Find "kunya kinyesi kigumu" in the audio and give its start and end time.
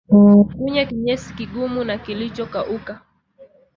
0.57-1.81